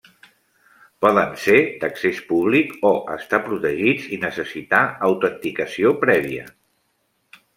Poden 1.05 1.35
ser 1.41 1.57
d'accés 1.83 2.21
públic, 2.29 2.71
o 2.89 2.91
estar 3.17 3.41
protegits 3.51 4.09
i 4.17 4.19
necessitar 4.25 4.81
autenticació 5.11 5.93
prèvia. 6.07 6.49